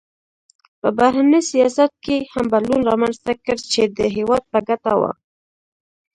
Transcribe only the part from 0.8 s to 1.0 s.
په